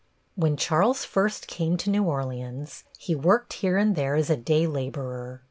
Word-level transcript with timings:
When 0.35 0.57
Charles 0.57 1.05
first 1.05 1.45
came 1.45 1.77
to 1.77 1.91
New 1.91 2.03
Orleans 2.05 2.85
he 2.97 3.13
worked 3.13 3.53
here 3.53 3.77
and 3.77 3.95
there 3.95 4.15
as 4.15 4.31
a 4.31 4.35
day 4.35 4.65
laborer. 4.65 5.39